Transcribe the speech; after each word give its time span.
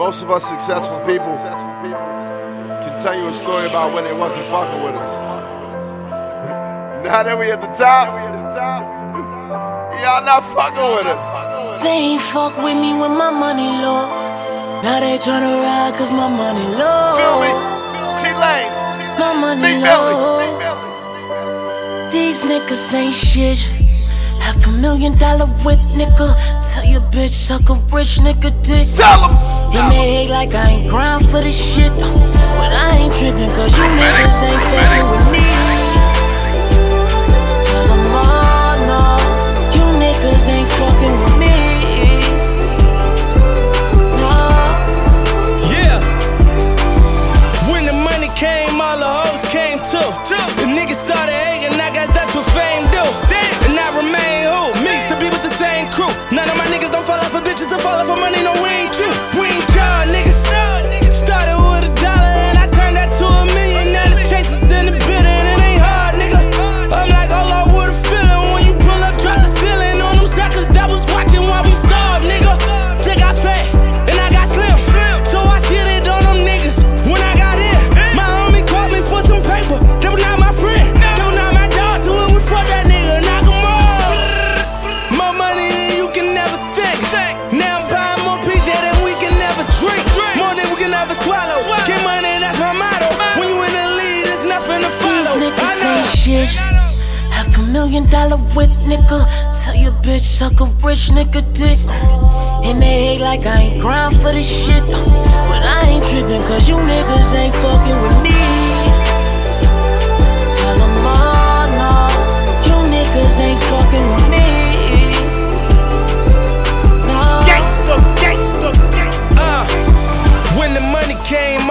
Most 0.00 0.22
of 0.22 0.30
us 0.30 0.48
successful 0.48 0.96
people 1.04 1.36
can 1.36 2.96
tell 2.96 3.14
you 3.14 3.28
a 3.28 3.32
story 3.34 3.66
about 3.66 3.92
when 3.92 4.02
they 4.02 4.18
wasn't 4.18 4.46
fucking 4.46 4.82
with 4.82 4.94
us. 4.94 5.12
now 7.04 7.22
that 7.22 7.36
we 7.38 7.50
at 7.52 7.60
the 7.60 7.68
top, 7.68 8.08
y'all 10.00 10.24
not 10.24 10.40
fucking 10.40 10.88
with 10.96 11.04
us. 11.04 11.28
They 11.84 12.16
ain't 12.16 12.22
fuck 12.32 12.56
with 12.56 12.80
me 12.80 12.96
when 12.96 13.12
my 13.12 13.28
money 13.28 13.68
low. 13.68 14.08
Now 14.80 15.00
they 15.04 15.20
tryna 15.20 15.60
ride 15.60 15.92
cause 15.98 16.10
my 16.10 16.32
money 16.32 16.64
low. 16.80 17.20
Feel 17.20 17.44
me? 17.44 17.52
T 18.16 18.32
Lanez, 18.40 18.80
My 19.20 19.36
money 19.36 19.60
Big 19.60 19.84
low. 19.84 20.40
Big 20.40 20.48
Belly. 20.64 22.08
These 22.08 22.48
niggas 22.48 22.94
ain't 22.94 23.14
shit. 23.14 23.58
Half 24.40 24.66
a 24.66 24.72
million 24.72 25.18
dollar 25.18 25.44
whip, 25.60 25.78
nigga. 25.92 26.32
Tell 26.72 26.86
your 26.86 27.02
bitch 27.12 27.36
suck 27.36 27.68
a 27.68 27.74
rich 27.94 28.16
nigga 28.24 28.48
dick. 28.64 28.88
Tell 28.96 29.28
them. 29.28 29.59
And 29.72 29.92
they 29.92 30.26
hate 30.26 30.30
like 30.30 30.52
I 30.54 30.70
ain't 30.70 30.88
grind 30.88 31.24
for 31.30 31.40
this 31.40 31.54
shit. 31.54 31.92
But 31.92 32.72
I 32.74 32.98
ain't 32.98 33.12
tripping 33.14 33.50
cause 33.54 33.76
you 33.78 33.84
niggas 33.84 34.42
ain't 34.42 34.62
fucking 34.70 35.09
shit. 96.24 96.48
Half 97.32 97.56
a 97.58 97.62
million 97.62 98.08
dollar 98.10 98.36
whip, 98.54 98.70
nigga. 98.90 99.20
Tell 99.62 99.74
your 99.74 99.92
bitch 100.04 100.20
suck 100.20 100.60
a 100.60 100.66
rich 100.86 101.08
nigga 101.16 101.40
dick. 101.54 101.78
And 102.66 102.82
they 102.82 102.96
hate 103.04 103.20
like 103.20 103.46
I 103.46 103.60
ain't 103.62 103.80
grind 103.80 104.16
for 104.16 104.32
this 104.32 104.48
shit. 104.64 104.84
But 105.50 105.62
I 105.76 105.80
ain't 105.88 106.04
tripping 106.04 106.42
cause 106.42 106.68
you 106.68 106.76
niggas 106.76 107.34
ain't 107.34 107.54
fucking 107.54 107.98
with 108.02 108.22
me. 108.22 108.29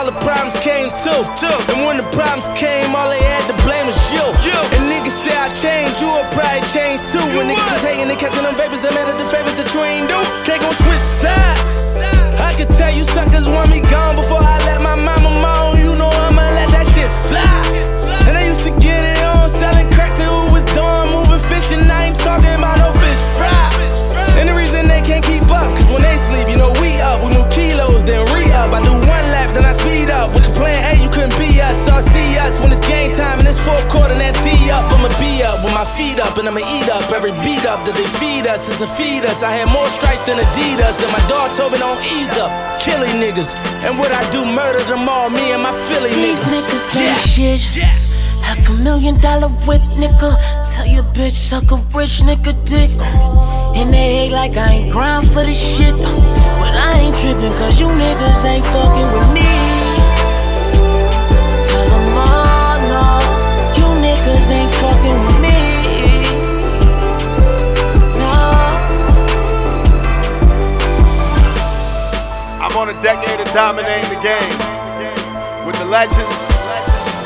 All 0.00 0.08
the 0.08 0.20
problems 0.24 0.56
came 0.64 0.88
too. 1.04 1.20
And 1.68 1.84
when 1.84 2.00
the 2.00 2.08
problems 2.16 2.48
came, 2.56 2.96
all 2.96 3.08
they 3.12 3.20
had 3.20 3.44
to 3.52 3.56
blame 3.68 3.84
was 3.84 4.00
you. 4.08 4.24
And 4.72 4.88
niggas 4.88 5.12
say 5.12 5.36
I 5.36 5.52
changed, 5.60 6.00
you 6.00 6.08
will 6.08 6.24
probably 6.32 6.64
change 6.72 7.04
too. 7.12 7.20
When 7.36 7.52
niggas 7.52 7.68
is 7.76 7.84
hating, 7.84 8.08
they 8.08 8.16
catching 8.16 8.40
them 8.40 8.56
vapors, 8.56 8.80
they 8.80 8.88
made 8.96 9.04
it 9.12 9.18
the 9.20 9.28
favors 9.28 9.52
that 9.60 9.68
you 9.76 9.80
ain't 9.84 10.08
do. 10.08 10.16
They 10.48 10.56
gon' 10.56 10.72
switch 10.72 11.04
sides. 11.20 11.84
I 12.40 12.56
could 12.56 12.72
tell 12.80 12.92
you 12.96 13.04
suckers 13.12 13.44
want 13.44 13.68
me 13.68 13.84
gone 13.92 14.16
before 14.16 14.40
I 14.40 14.49
I 29.70 29.72
speed 29.72 30.10
up. 30.10 30.34
With 30.34 30.50
the 30.50 30.54
plan 30.58 30.82
A, 30.90 30.98
you 30.98 31.06
couldn't 31.06 31.38
be 31.38 31.62
us. 31.62 31.78
So 31.86 31.94
see 32.02 32.34
us 32.42 32.58
when 32.58 32.74
it's 32.74 32.82
game 32.82 33.14
time 33.14 33.38
and 33.38 33.46
it's 33.46 33.62
fourth 33.62 33.86
quarter, 33.86 34.18
and 34.18 34.22
that 34.22 34.34
D 34.42 34.50
up. 34.74 34.82
I'ma 34.90 35.06
be 35.22 35.46
up 35.46 35.62
with 35.62 35.70
my 35.70 35.86
feet 35.94 36.18
up, 36.18 36.34
and 36.42 36.50
I'ma 36.50 36.58
eat 36.58 36.90
up 36.90 37.06
every 37.14 37.30
beat 37.46 37.62
up 37.70 37.86
that 37.86 37.94
they 37.94 38.08
feed 38.18 38.50
us. 38.50 38.66
It's 38.66 38.82
a 38.82 38.90
feed 38.98 39.22
us. 39.22 39.46
I 39.46 39.54
had 39.54 39.70
more 39.70 39.86
stripes 39.94 40.26
than 40.26 40.42
Adidas, 40.42 40.98
and 41.06 41.12
my 41.14 41.22
dog 41.30 41.54
told 41.54 41.70
me 41.70 41.78
don't 41.78 42.02
ease 42.02 42.34
up. 42.34 42.50
Killing 42.82 43.22
niggas. 43.22 43.54
And 43.86 43.94
what 43.94 44.10
I 44.10 44.26
do, 44.34 44.42
murder 44.42 44.82
them 44.90 45.06
all, 45.06 45.30
me 45.30 45.54
and 45.54 45.62
my 45.62 45.70
Philly 45.86 46.10
These 46.10 46.42
niggas. 46.50 46.90
niggas 46.90 47.38
ain't 47.38 47.62
shit. 47.62 47.62
Half 48.42 48.66
a 48.66 48.74
million 48.74 49.20
dollar 49.22 49.54
whip, 49.70 49.82
nigga. 50.02 50.34
Tell 50.66 50.86
your 50.86 51.06
bitch 51.14 51.38
suck 51.38 51.70
a 51.70 51.78
rich 51.94 52.26
nigga 52.26 52.58
dick. 52.66 52.90
And 53.78 53.94
they 53.94 54.26
hate 54.26 54.32
like 54.32 54.56
I 54.56 54.82
ain't 54.82 54.90
grind 54.90 55.30
for 55.30 55.44
this 55.46 55.54
shit. 55.56 55.94
But 55.94 56.74
I 56.74 56.98
ain't 57.06 57.14
tripping 57.14 57.54
cause 57.60 57.78
you 57.78 57.86
niggas 57.86 58.44
ain't 58.44 58.64
fucking 58.64 59.08
with 59.14 59.19
I'm 72.70 72.76
on 72.76 72.88
a 72.88 73.02
decade 73.02 73.40
of 73.40 73.52
dominating 73.52 74.08
the 74.14 74.20
game 74.22 74.58
with 75.66 75.76
the 75.80 75.86
legends, 75.86 76.46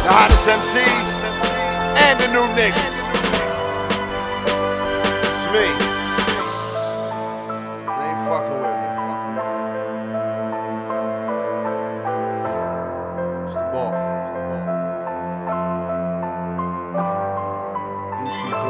the 0.00 0.08
hottest 0.08 0.48
MCs, 0.48 1.24
and 2.08 2.18
the 2.18 2.28
new 2.32 2.48
niggas. 2.56 3.04
It's 5.28 5.44
me. 5.52 5.68
They 7.84 8.06
ain't 8.08 8.20
fucking 8.24 8.60
with 8.64 8.76
me. 8.80 8.88
It's 13.44 13.56
the 13.60 13.66
ball. 13.76 13.92
It's 14.22 14.32
the 14.32 14.40
ball. 14.48 14.64
DC3. 18.24 18.64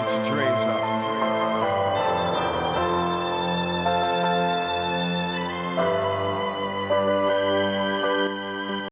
Get 0.00 0.08
your 0.16 0.24
dreams 0.24 0.64
out. 0.64 0.91